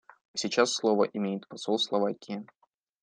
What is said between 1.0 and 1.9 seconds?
имеет посол